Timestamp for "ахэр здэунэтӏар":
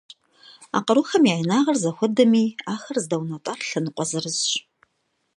2.73-3.59